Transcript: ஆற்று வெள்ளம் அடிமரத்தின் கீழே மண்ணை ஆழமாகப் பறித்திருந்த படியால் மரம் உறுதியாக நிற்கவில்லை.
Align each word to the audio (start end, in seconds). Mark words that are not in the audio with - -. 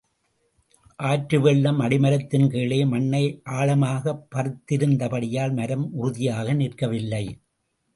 ஆற்று 0.99 1.41
வெள்ளம் 1.41 1.79
அடிமரத்தின் 1.79 2.47
கீழே 2.49 2.85
மண்ணை 2.85 3.23
ஆழமாகப் 3.51 4.25
பறித்திருந்த 4.29 5.09
படியால் 5.09 5.53
மரம் 5.53 5.87
உறுதியாக 5.93 6.53
நிற்கவில்லை. 6.53 7.25